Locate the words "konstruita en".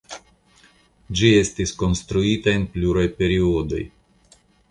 1.83-2.65